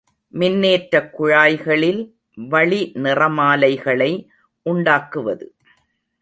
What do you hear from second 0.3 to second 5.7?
மின்னேற்றக் குழாய்களில் வளிநிறமாலைகளை உண்டாக்குவது.